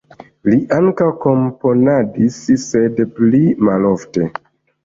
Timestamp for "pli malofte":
3.21-4.31